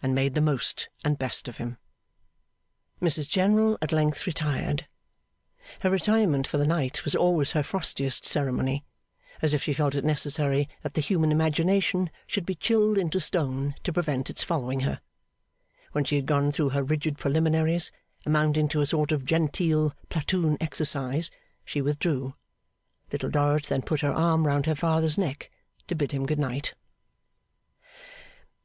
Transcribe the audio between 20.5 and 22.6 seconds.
exercise, she withdrew.